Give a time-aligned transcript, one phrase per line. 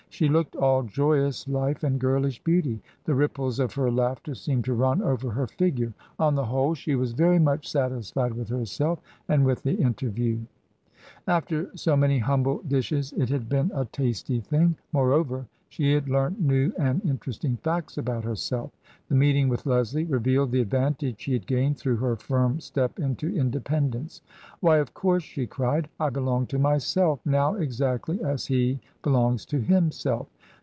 [0.13, 4.73] She looked all joyous life and girlish beauty; the ripples of her laughter seemed to
[4.73, 5.93] run over her figure.
[6.19, 10.39] On the whole, she was very much satisfied with herself and with the interview.
[11.25, 13.93] After so many humble dishes, it had been a I40 TRANSITION.
[13.93, 14.75] tasty thing.
[14.91, 18.69] Moreover, she had learnt new and interest ing facts about herself.
[19.07, 23.33] The meeting with Leslie revealed the advantage she had gained through her firm step into
[23.33, 24.21] independence.
[24.59, 29.59] "Why, of course!" she cried; "I belong to myself now exactly as he belongs to
[29.61, 30.27] himself!